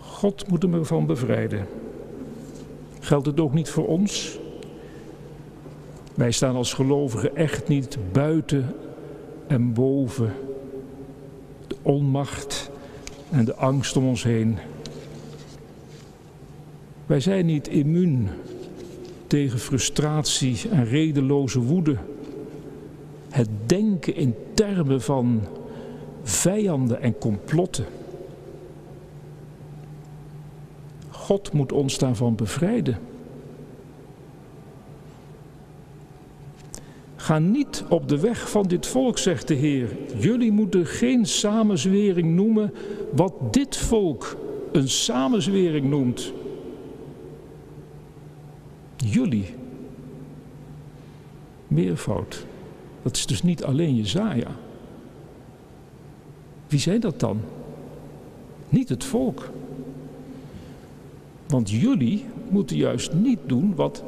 God 0.00 0.48
moet 0.48 0.62
hem 0.62 0.74
ervan 0.74 1.06
bevrijden. 1.06 1.66
Geldt 3.00 3.26
het 3.26 3.40
ook 3.40 3.54
niet 3.54 3.70
voor 3.70 3.86
ons? 3.86 4.38
Wij 6.18 6.30
staan 6.30 6.56
als 6.56 6.72
gelovigen 6.72 7.36
echt 7.36 7.68
niet 7.68 7.98
buiten 8.12 8.74
en 9.46 9.72
boven 9.72 10.32
de 11.66 11.76
onmacht 11.82 12.70
en 13.30 13.44
de 13.44 13.54
angst 13.54 13.96
om 13.96 14.06
ons 14.06 14.22
heen. 14.22 14.58
Wij 17.06 17.20
zijn 17.20 17.46
niet 17.46 17.68
immuun 17.68 18.28
tegen 19.26 19.58
frustratie 19.58 20.68
en 20.70 20.84
redeloze 20.84 21.60
woede. 21.60 21.96
Het 23.28 23.48
denken 23.66 24.14
in 24.14 24.34
termen 24.54 25.02
van 25.02 25.40
vijanden 26.22 27.00
en 27.00 27.18
complotten. 27.18 27.84
God 31.10 31.52
moet 31.52 31.72
ons 31.72 31.98
daarvan 31.98 32.34
bevrijden. 32.34 33.07
Ga 37.28 37.38
niet 37.38 37.84
op 37.88 38.08
de 38.08 38.20
weg 38.20 38.50
van 38.50 38.66
dit 38.66 38.86
volk, 38.86 39.18
zegt 39.18 39.48
de 39.48 39.54
Heer. 39.54 39.96
Jullie 40.18 40.52
moeten 40.52 40.86
geen 40.86 41.26
samenzwering 41.26 42.34
noemen 42.34 42.74
wat 43.12 43.32
dit 43.50 43.76
volk 43.76 44.36
een 44.72 44.88
samenzwering 44.88 45.88
noemt. 45.88 46.32
Jullie. 48.96 49.54
Meervoud. 51.66 52.46
Dat 53.02 53.16
is 53.16 53.26
dus 53.26 53.42
niet 53.42 53.64
alleen 53.64 53.96
Jezaja. 53.96 54.50
Wie 56.66 56.80
zijn 56.80 57.00
dat 57.00 57.20
dan? 57.20 57.40
Niet 58.68 58.88
het 58.88 59.04
volk. 59.04 59.50
Want 61.46 61.70
jullie 61.70 62.24
moeten 62.48 62.76
juist 62.76 63.12
niet 63.12 63.40
doen 63.46 63.74
wat 63.74 64.04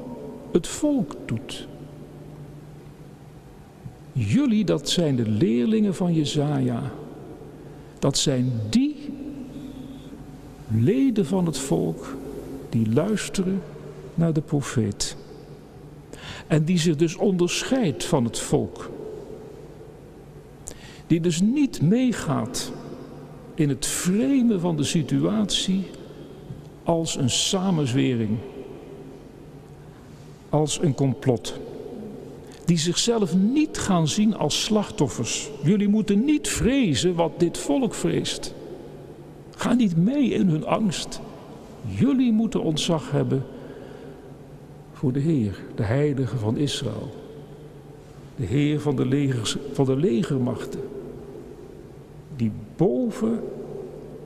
het 0.52 0.66
volk 0.66 1.16
doet. 1.24 1.68
Jullie, 4.12 4.64
dat 4.64 4.88
zijn 4.88 5.16
de 5.16 5.28
leerlingen 5.28 5.94
van 5.94 6.14
Jezaja. 6.14 6.92
Dat 7.98 8.18
zijn 8.18 8.52
die 8.70 8.96
leden 10.68 11.26
van 11.26 11.46
het 11.46 11.58
volk 11.58 12.16
die 12.68 12.92
luisteren 12.92 13.62
naar 14.14 14.32
de 14.32 14.40
profeet. 14.40 15.16
En 16.46 16.64
die 16.64 16.78
zich 16.78 16.96
dus 16.96 17.16
onderscheidt 17.16 18.04
van 18.04 18.24
het 18.24 18.38
volk. 18.38 18.90
Die 21.06 21.20
dus 21.20 21.40
niet 21.40 21.82
meegaat 21.82 22.72
in 23.54 23.68
het 23.68 23.86
vreemde 23.86 24.60
van 24.60 24.76
de 24.76 24.84
situatie 24.84 25.84
als 26.82 27.16
een 27.16 27.30
samenzwering, 27.30 28.38
als 30.48 30.82
een 30.82 30.94
complot 30.94 31.58
die 32.70 32.78
zichzelf 32.78 33.36
niet 33.36 33.78
gaan 33.78 34.08
zien 34.08 34.36
als 34.36 34.64
slachtoffers. 34.64 35.50
Jullie 35.62 35.88
moeten 35.88 36.24
niet 36.24 36.48
vrezen 36.48 37.14
wat 37.14 37.32
dit 37.40 37.58
volk 37.58 37.94
vreest. 37.94 38.54
Ga 39.56 39.74
niet 39.74 39.96
mee 39.96 40.28
in 40.28 40.48
hun 40.48 40.66
angst. 40.66 41.20
Jullie 41.86 42.32
moeten 42.32 42.62
ontzag 42.62 43.10
hebben 43.10 43.44
voor 44.92 45.12
de 45.12 45.20
Heer, 45.20 45.60
de 45.74 45.82
Heilige 45.82 46.36
van 46.36 46.56
Israël. 46.56 47.14
De 48.36 48.44
Heer 48.44 48.80
van 48.80 48.96
de, 48.96 49.06
legers, 49.06 49.56
van 49.72 49.84
de 49.84 49.96
legermachten. 49.96 50.80
Die 52.36 52.52
boven 52.76 53.40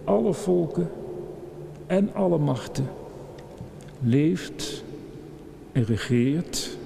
alle 0.04 0.34
volken 0.34 0.90
en 1.86 2.14
alle 2.14 2.38
machten 2.38 2.88
leeft 4.00 4.84
en 5.72 5.84
regeert 5.84 6.76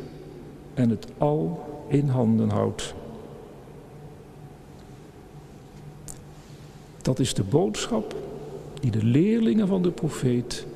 en 0.79 0.91
het 0.91 1.07
al 1.19 1.67
in 1.89 2.09
handen 2.09 2.51
houdt. 2.51 2.95
Dat 7.03 7.19
is 7.19 7.35
de 7.35 7.43
boodschap 7.43 8.15
die 8.81 8.91
de 8.91 9.05
leerlingen 9.05 9.69
van 9.69 9.83
de 9.83 9.91
profeet 9.91 10.67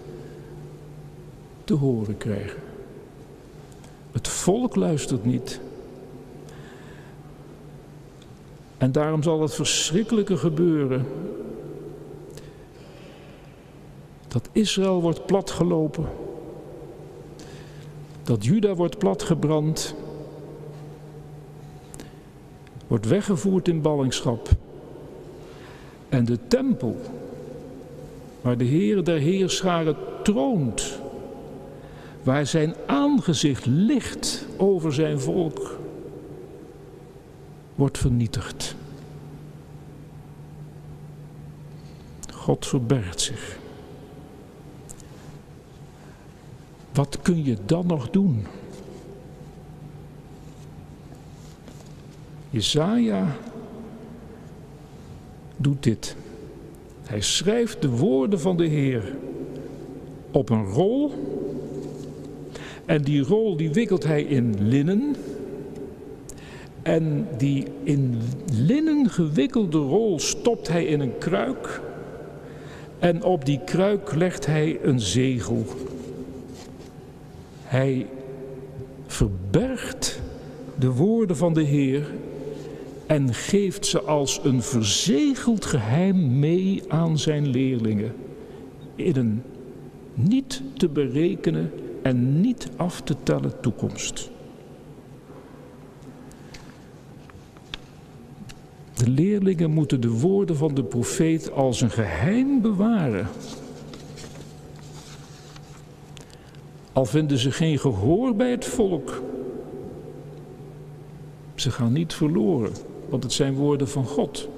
te 1.65 1.75
horen 1.75 2.17
krijgen. 2.17 2.63
Het 4.13 4.29
volk 4.29 4.77
luistert 4.77 5.25
niet. 5.25 5.61
En 8.79 8.93
daarom 8.93 9.23
zal 9.23 9.41
het 9.43 9.55
verschrikkelijke 9.55 10.37
gebeuren. 10.37 11.07
Dat 14.29 14.49
Israël 14.53 15.01
wordt 15.01 15.27
platgelopen 15.27 16.07
dat 18.23 18.45
Juda 18.45 18.75
wordt 18.75 18.99
platgebrand, 18.99 19.95
wordt 22.87 23.07
weggevoerd 23.07 23.69
in 23.69 23.81
ballingschap. 23.81 24.49
En 26.09 26.25
de 26.25 26.39
tempel, 26.49 27.01
waar 28.41 28.57
de 28.57 28.65
Heer 28.65 29.05
der 29.05 29.19
Heerscharen 29.19 29.97
troont, 30.23 30.99
waar 32.23 32.47
zijn 32.47 32.75
aangezicht 32.87 33.67
ligt 33.67 34.47
over 34.57 34.93
zijn 34.93 35.21
volk, 35.21 35.79
wordt 37.75 37.99
vernietigd. 37.99 38.75
God 42.33 42.67
verbergt 42.67 43.21
zich. 43.21 43.61
Wat 46.95 47.19
kun 47.23 47.45
je 47.45 47.57
dan 47.67 47.87
nog 47.87 48.11
doen? 48.11 48.47
Jezaja 52.51 53.37
doet 55.57 55.83
dit. 55.83 56.17
Hij 57.03 57.21
schrijft 57.21 57.83
de 57.83 57.89
woorden 57.89 58.41
van 58.41 58.57
de 58.57 58.67
Heer 58.67 59.17
op 60.31 60.51
een 60.51 60.65
rol. 60.65 61.13
En 62.85 63.03
die 63.03 63.23
rol 63.23 63.57
die 63.57 63.73
wikkelt 63.73 64.05
hij 64.05 64.23
in 64.23 64.69
linnen. 64.69 65.17
En 66.83 67.29
die 67.37 67.67
in 67.83 68.21
linnen 68.53 69.11
gewikkelde 69.11 69.79
rol 69.79 70.19
stopt 70.19 70.69
hij 70.69 70.85
in 70.85 71.01
een 71.01 71.19
kruik. 71.19 71.81
En 72.99 73.23
op 73.23 73.45
die 73.45 73.61
kruik 73.65 74.15
legt 74.15 74.47
hij 74.47 74.79
een 74.83 75.01
zegel. 75.01 75.65
Hij 77.73 78.07
verbergt 79.07 80.21
de 80.79 80.93
woorden 80.93 81.37
van 81.37 81.55
de 81.55 81.63
Heer 81.63 82.11
en 83.07 83.35
geeft 83.35 83.87
ze 83.87 84.01
als 84.03 84.41
een 84.45 84.63
verzegeld 84.63 85.65
geheim 85.65 86.39
mee 86.39 86.83
aan 86.89 87.19
zijn 87.19 87.47
leerlingen 87.49 88.15
in 88.95 89.17
een 89.17 89.43
niet 90.15 90.63
te 90.77 90.89
berekenen 90.89 91.71
en 92.03 92.41
niet 92.41 92.71
af 92.77 93.01
te 93.01 93.15
tellen 93.23 93.61
toekomst. 93.61 94.31
De 98.95 99.09
leerlingen 99.09 99.71
moeten 99.71 100.01
de 100.01 100.11
woorden 100.11 100.57
van 100.57 100.75
de 100.75 100.85
profeet 100.85 101.53
als 101.53 101.81
een 101.81 101.91
geheim 101.91 102.61
bewaren. 102.61 103.27
Al 106.93 107.05
vinden 107.05 107.39
ze 107.39 107.51
geen 107.51 107.79
gehoor 107.79 108.35
bij 108.35 108.51
het 108.51 108.65
volk. 108.65 109.23
Ze 111.55 111.71
gaan 111.71 111.93
niet 111.93 112.15
verloren, 112.15 112.73
want 113.09 113.23
het 113.23 113.33
zijn 113.33 113.55
woorden 113.55 113.89
van 113.89 114.05
God. 114.05 114.49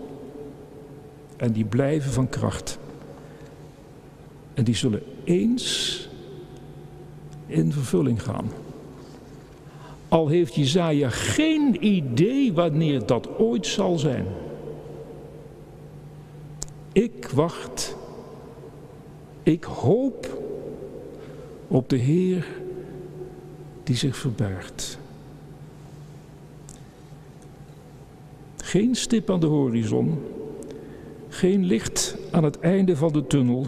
En 1.37 1.53
die 1.53 1.64
blijven 1.64 2.12
van 2.12 2.29
kracht. 2.29 2.79
En 4.55 4.64
die 4.64 4.75
zullen 4.75 5.03
eens 5.25 6.09
in 7.47 7.73
vervulling 7.73 8.23
gaan. 8.23 8.51
Al 10.09 10.29
heeft 10.29 10.55
Jezaja 10.55 11.11
geen 11.11 11.87
idee 11.87 12.53
wanneer 12.53 13.07
dat 13.07 13.38
ooit 13.38 13.66
zal 13.66 13.99
zijn. 13.99 14.27
Ik 16.92 17.29
wacht, 17.35 17.97
ik 19.42 19.64
hoop 19.64 20.42
op 21.68 21.88
de 21.88 21.96
Heer 21.96 22.46
die 23.83 23.96
zich 23.96 24.16
verbergt. 24.16 24.98
Geen 28.57 28.94
stip 28.94 29.31
aan 29.31 29.40
de 29.40 29.46
horizon, 29.46 30.22
geen 31.29 31.64
licht 31.64 32.16
aan 32.31 32.44
het 32.44 32.61
einde 32.61 32.96
van 32.96 33.12
de 33.12 33.27
tunnel. 33.27 33.66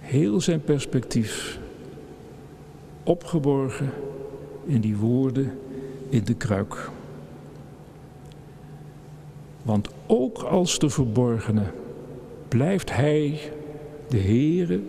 Heel 0.00 0.40
zijn 0.40 0.60
perspectief 0.60 1.58
opgeborgen 3.02 3.90
in 4.64 4.80
die 4.80 4.96
woorden 4.96 5.58
in 6.08 6.24
de 6.24 6.34
kruik. 6.34 6.90
Want 9.62 9.88
ook 10.06 10.38
als 10.38 10.78
de 10.78 10.90
verborgene 10.90 11.64
blijft 12.48 12.94
hij 12.94 13.40
de 14.08 14.18
Heere 14.18 14.80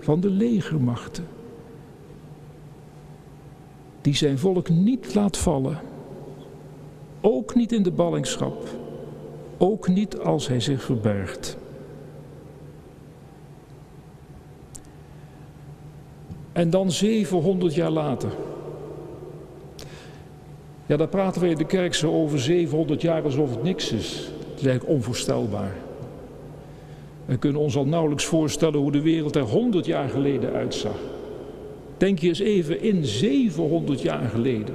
van 0.00 0.20
de 0.20 0.30
legermachten, 0.30 1.24
die 4.00 4.14
zijn 4.14 4.38
volk 4.38 4.68
niet 4.68 5.14
laat 5.14 5.36
vallen, 5.36 5.80
ook 7.20 7.54
niet 7.54 7.72
in 7.72 7.82
de 7.82 7.90
ballingschap, 7.90 8.68
ook 9.58 9.88
niet 9.88 10.18
als 10.18 10.48
hij 10.48 10.60
zich 10.60 10.82
verbergt. 10.82 11.56
En 16.52 16.70
dan 16.70 16.90
700 16.92 17.74
jaar 17.74 17.90
later. 17.90 18.32
Ja, 20.86 20.96
daar 20.96 21.08
praten 21.08 21.40
we 21.40 21.48
in 21.48 21.56
de 21.56 21.66
kerk 21.66 21.94
zo 21.94 22.12
over 22.12 22.40
700 22.40 23.00
jaar 23.00 23.22
alsof 23.22 23.50
het 23.50 23.62
niks 23.62 23.92
is. 23.92 24.30
Het 24.50 24.60
is 24.60 24.66
eigenlijk 24.66 24.88
onvoorstelbaar. 24.88 25.83
We 27.26 27.36
kunnen 27.36 27.60
ons 27.60 27.76
al 27.76 27.86
nauwelijks 27.86 28.24
voorstellen 28.24 28.78
hoe 28.78 28.92
de 28.92 29.02
wereld 29.02 29.36
er 29.36 29.42
100 29.42 29.86
jaar 29.86 30.08
geleden 30.08 30.52
uitzag. 30.52 30.96
Denk 31.96 32.18
je 32.18 32.28
eens 32.28 32.38
even 32.38 32.82
in 32.82 33.04
700 33.04 34.00
jaar 34.02 34.28
geleden. 34.28 34.74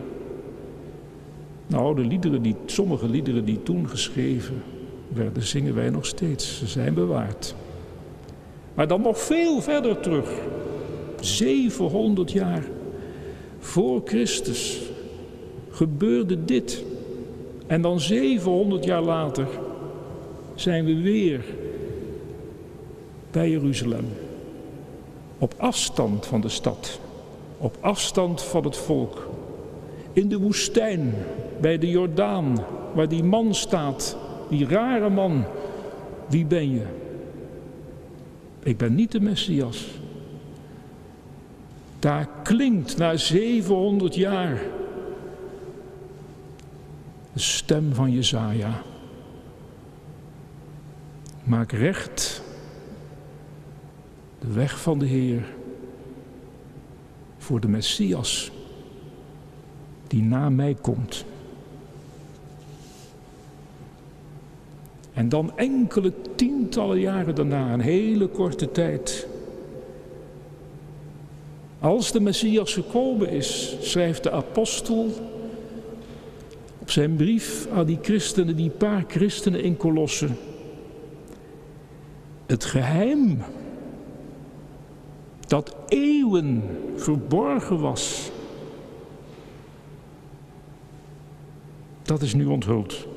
Nou, 1.68 1.96
de 1.96 2.02
liederen 2.02 2.42
die, 2.42 2.56
sommige 2.66 3.10
liederen 3.10 3.46
die 3.46 3.64
toen 3.64 3.90
geschreven 3.90 4.64
werden, 5.14 5.44
zingen 5.44 5.76
wij 5.76 5.90
nog 5.90 6.06
steeds. 6.06 6.58
Ze 6.58 6.68
zijn 6.68 6.94
bewaard. 6.94 7.56
Maar 8.74 8.88
dan 8.88 9.02
nog 9.02 9.20
veel 9.20 9.62
verder 9.62 10.00
terug. 10.00 10.32
700 11.20 12.32
jaar 12.32 12.64
voor 13.60 14.02
Christus 14.06 14.82
gebeurde 15.70 16.46
dit. 16.46 16.84
En 17.68 17.82
dan 17.82 18.00
700 18.00 18.84
jaar 18.86 19.02
later 19.02 19.48
zijn 20.56 20.86
we 20.86 21.02
weer 21.02 21.46
bij 23.32 23.50
Jeruzalem. 23.50 24.08
Op 25.38 25.54
afstand 25.58 26.26
van 26.26 26.42
de 26.42 26.50
stad, 26.50 27.00
op 27.58 27.78
afstand 27.80 28.42
van 28.44 28.64
het 28.64 28.78
volk. 28.78 29.30
In 30.14 30.30
de 30.30 30.38
woestijn, 30.38 31.14
bij 31.62 31.78
de 31.78 31.90
Jordaan, 31.90 32.66
waar 32.94 33.08
die 33.08 33.24
man 33.24 33.56
staat, 33.56 34.18
die 34.50 34.68
rare 34.68 35.10
man. 35.10 35.44
Wie 36.28 36.46
ben 36.46 36.72
je? 36.72 36.86
Ik 38.64 38.78
ben 38.78 38.96
niet 38.96 39.12
de 39.12 39.20
Messias. 39.20 39.88
Daar 42.00 42.30
klinkt 42.44 42.98
na 42.98 43.16
700 43.18 44.16
jaar 44.16 44.62
de 47.34 47.40
stem 47.40 47.94
van 47.94 48.12
Jezaja. 48.12 48.82
Maak 51.44 51.72
recht 51.72 52.42
de 54.40 54.54
weg 54.54 54.82
van 54.82 55.00
de 55.00 55.06
Heer 55.06 55.46
voor 57.38 57.60
de 57.60 57.68
Messias 57.68 58.52
die 60.08 60.24
na 60.24 60.50
mij 60.50 60.78
komt. 60.82 61.26
En 65.14 65.30
dan 65.30 65.58
enkele 65.58 66.14
tientallen 66.36 67.00
jaren 67.00 67.36
daarna, 67.36 67.74
een 67.74 67.80
hele 67.80 68.28
korte 68.28 68.72
tijd, 68.72 69.28
als 71.80 72.12
de 72.12 72.20
Messias 72.20 72.74
gekomen 72.74 73.30
is, 73.30 73.78
schrijft 73.82 74.24
de 74.24 74.32
apostel 74.32 75.10
op 76.80 76.92
zijn 76.92 77.16
brief 77.16 77.68
aan 77.74 77.86
die 77.86 78.00
christenen, 78.02 78.56
die 78.56 78.70
paar 78.70 79.04
christenen 79.08 79.64
in 79.64 79.78
Kolosse. 79.78 80.28
Het 82.46 82.66
geheim 82.66 83.42
dat 85.50 85.76
eeuwen 85.88 86.64
verborgen 86.96 87.80
was, 87.80 88.32
dat 92.02 92.22
is 92.22 92.34
nu 92.34 92.46
onthuld. 92.46 93.08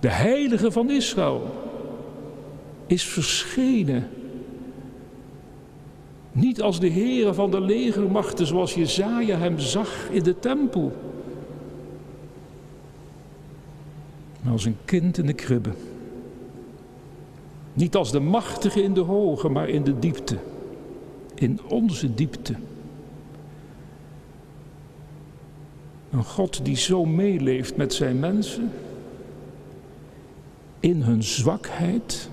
De 0.00 0.10
heilige 0.10 0.70
van 0.70 0.90
Israël 0.90 1.54
is 2.86 3.04
verschenen 3.04 4.08
niet 6.32 6.62
als 6.62 6.80
de 6.80 6.90
Heere 6.90 7.34
van 7.34 7.50
de 7.50 7.60
legermachten 7.60 8.46
zoals 8.46 8.74
Jezaja 8.74 9.38
hem 9.38 9.58
zag 9.58 10.08
in 10.10 10.22
de 10.22 10.38
tempel. 10.38 10.92
Maar 14.40 14.52
als 14.52 14.64
een 14.64 14.76
kind 14.84 15.18
in 15.18 15.26
de 15.26 15.32
kribbe. 15.32 15.70
Niet 17.74 17.94
als 17.94 18.10
de 18.12 18.20
machtige 18.20 18.82
in 18.82 18.94
de 18.94 19.00
hoge, 19.00 19.48
maar 19.48 19.68
in 19.68 19.82
de 19.82 19.98
diepte. 19.98 20.36
In 21.34 21.60
onze 21.68 22.14
diepte. 22.14 22.54
Een 26.10 26.24
God 26.24 26.64
die 26.64 26.76
zo 26.76 27.04
meeleeft 27.04 27.76
met 27.76 27.94
zijn 27.94 28.20
mensen. 28.20 28.70
In 30.80 31.02
hun 31.02 31.22
zwakheid. 31.22 32.28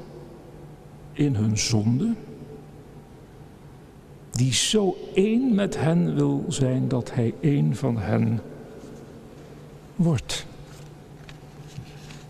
In 1.14 1.36
hun 1.36 1.58
zonde 1.58 2.14
die 4.32 4.54
zo 4.54 4.98
één 5.14 5.56
met 5.56 5.80
hen 5.80 6.16
wil 6.16 6.46
zijn 6.48 6.88
dat 6.88 7.14
hij 7.14 7.34
één 7.40 7.76
van 7.76 7.98
hen 7.98 8.42
wordt. 9.96 10.46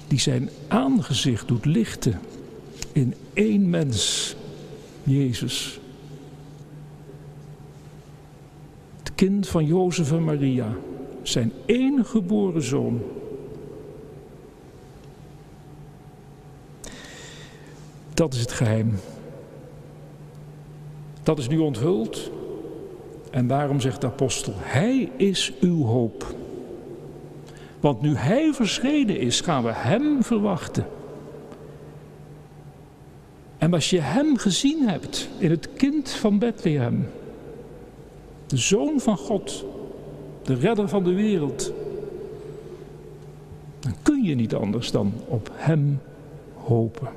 Die 0.08 0.20
zijn 0.20 0.50
aangezicht 0.68 1.48
doet 1.48 1.66
lichten 1.66 2.20
in 2.94 3.14
één 3.34 3.70
mens, 3.70 4.36
Jezus. 5.04 5.80
Het 8.98 9.16
kind 9.16 9.48
van 9.48 9.66
Jozef 9.66 10.12
en 10.12 10.24
Maria, 10.24 10.76
zijn 11.22 11.52
één 11.66 12.06
geboren 12.06 12.64
zoon. 12.64 13.02
Dat 18.14 18.34
is 18.34 18.40
het 18.40 18.52
geheim 18.52 18.94
dat 21.24 21.38
is 21.38 21.48
nu 21.48 21.58
onthuld. 21.58 22.32
En 23.32 23.48
daarom 23.48 23.80
zegt 23.80 24.02
de 24.02 24.08
apostel, 24.08 24.54
Hij 24.58 25.12
is 25.18 25.54
uw 25.60 25.86
hoop. 25.86 26.36
Want 27.80 28.02
nu 28.02 28.16
Hij 28.16 28.54
verschenen 28.54 29.20
is, 29.20 29.42
gaan 29.42 29.64
we 29.64 29.72
Hem 29.74 30.24
verwachten. 30.24 30.86
En 33.62 33.74
als 33.74 33.90
je 33.90 34.00
Hem 34.00 34.38
gezien 34.38 34.88
hebt 34.88 35.30
in 35.38 35.50
het 35.50 35.70
kind 35.74 36.10
van 36.10 36.40
Bethlehem, 36.40 37.08
de 38.48 38.58
Zoon 38.58 39.00
van 39.00 39.18
God, 39.18 39.66
de 40.44 40.54
redder 40.54 40.90
van 40.90 41.04
de 41.04 41.14
wereld. 41.14 41.74
Dan 43.80 43.94
kun 44.02 44.24
je 44.24 44.36
niet 44.36 44.56
anders 44.56 44.92
dan 44.92 45.14
op 45.28 45.52
Hem 45.54 46.02
hopen. 46.56 47.08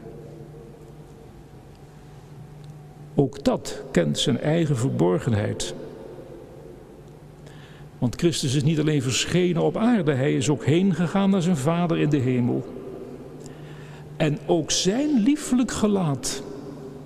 Ook 3.15 3.45
dat 3.45 3.83
kent 3.91 4.19
zijn 4.19 4.41
eigen 4.41 4.77
verborgenheid. 4.77 5.75
Want 7.99 8.17
Christus 8.17 8.55
is 8.55 8.63
niet 8.63 8.81
alleen 8.81 9.03
verschenen 9.03 9.63
op 9.63 9.77
aarde, 9.77 10.13
hij 10.13 10.35
is 10.35 10.49
ook 10.49 10.65
heen 10.65 10.95
gegaan 10.95 11.31
naar 11.31 11.43
zijn 11.43 11.57
Vader 11.57 11.99
in 11.99 12.11
de 12.11 12.19
hemel. 12.19 12.84
En 14.25 14.39
ook 14.47 14.71
zijn 14.71 15.23
lieflijk 15.23 15.71
gelaat 15.71 16.43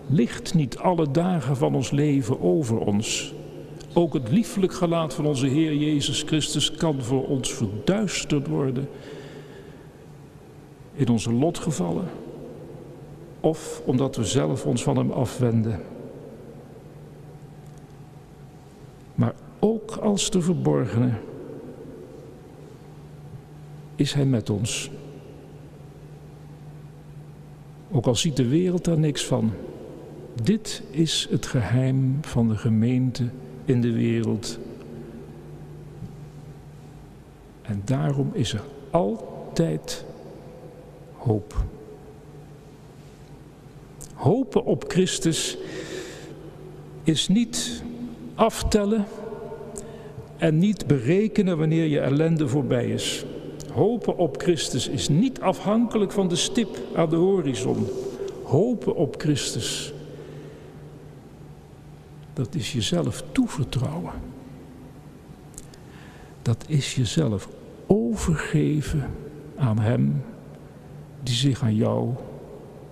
ligt 0.07 0.55
niet 0.55 0.79
alle 0.79 1.11
dagen 1.11 1.57
van 1.57 1.75
ons 1.75 1.91
leven 1.91 2.41
over 2.41 2.79
ons. 2.79 3.35
Ook 3.93 4.15
het 4.15 4.31
lieflijk 4.31 4.73
gelaat 4.73 5.15
van 5.15 5.27
onze 5.27 5.47
Heer 5.47 5.75
Jezus 5.75 6.23
Christus 6.23 6.73
kan 6.73 7.03
voor 7.03 7.27
ons 7.27 7.53
verduisterd 7.53 8.47
worden 8.47 8.89
in 10.95 11.09
onze 11.09 11.33
lotgevallen 11.33 12.09
of 13.41 13.83
omdat 13.85 14.17
we 14.17 14.25
zelf 14.25 14.67
ons 14.67 14.83
van 14.83 14.97
Hem 14.97 15.11
afwenden. 15.11 15.83
Maar 19.15 19.35
ook 19.59 19.97
als 19.97 20.31
de 20.31 20.41
verborgene 20.41 21.13
is 23.95 24.13
Hij 24.13 24.27
met 24.27 24.51
ons. 24.51 24.91
Ook 27.99 28.07
al 28.07 28.17
ziet 28.17 28.37
de 28.37 28.49
wereld 28.49 28.85
daar 28.85 28.99
niks 28.99 29.25
van. 29.25 29.53
Dit 30.43 30.83
is 30.91 31.27
het 31.31 31.47
geheim 31.47 32.19
van 32.21 32.49
de 32.49 32.57
gemeente 32.57 33.29
in 33.65 33.81
de 33.81 33.93
wereld. 33.93 34.59
En 37.63 37.83
daarom 37.85 38.31
is 38.33 38.53
er 38.53 38.63
altijd 38.91 40.05
hoop. 41.13 41.65
Hopen 44.15 44.65
op 44.65 44.85
Christus 44.89 45.59
is 47.03 47.29
niet 47.29 47.83
aftellen 48.35 49.05
en 50.37 50.59
niet 50.59 50.87
berekenen 50.87 51.59
wanneer 51.59 51.87
je 51.87 52.01
ellende 52.01 52.49
voorbij 52.49 52.89
is. 52.89 53.25
Hopen 53.79 54.17
op 54.17 54.41
Christus 54.41 54.89
is 54.89 55.09
niet 55.09 55.41
afhankelijk 55.41 56.13
van 56.13 56.29
de 56.29 56.37
stip 56.37 56.79
aan 56.95 57.09
de 57.09 57.17
horizon. 57.17 57.87
Hopen 58.45 58.95
op 58.95 59.15
Christus, 59.21 59.93
dat 62.33 62.55
is 62.55 62.73
jezelf 62.73 63.25
toevertrouwen. 63.33 64.13
Dat 66.43 66.65
is 66.69 66.95
jezelf 66.95 67.49
overgeven 67.87 69.11
aan 69.57 69.79
Hem 69.79 70.23
die 71.23 71.35
zich 71.35 71.63
aan 71.63 71.77
jou 71.77 72.11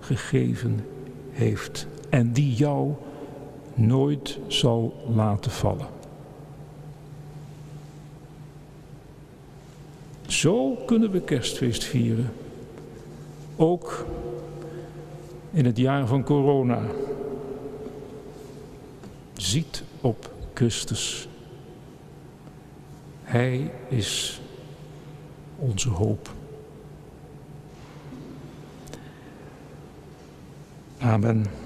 gegeven 0.00 0.86
heeft 1.30 1.86
en 2.08 2.32
die 2.32 2.54
jou 2.54 2.92
nooit 3.74 4.38
zal 4.46 4.94
laten 5.14 5.50
vallen. 5.50 5.95
Zo 10.26 10.74
kunnen 10.86 11.10
we 11.10 11.20
kerstfeest 11.20 11.84
vieren. 11.84 12.32
Ook 13.56 14.06
in 15.50 15.64
het 15.64 15.76
jaar 15.76 16.06
van 16.06 16.24
corona. 16.24 16.80
Ziet 19.34 19.82
op 20.00 20.30
Christus. 20.54 21.28
Hij 23.22 23.70
is 23.88 24.40
onze 25.58 25.88
hoop. 25.88 26.30
Amen. 30.98 31.65